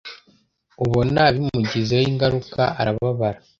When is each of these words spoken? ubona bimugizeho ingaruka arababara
ubona 0.83 1.21
bimugizeho 1.33 2.05
ingaruka 2.11 2.61
arababara 2.79 3.39